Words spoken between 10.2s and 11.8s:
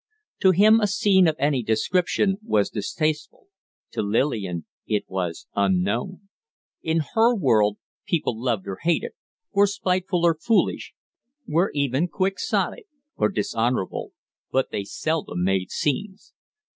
or foolish, were